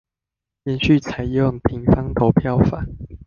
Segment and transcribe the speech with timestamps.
[0.63, 2.83] 延續採用平方投票法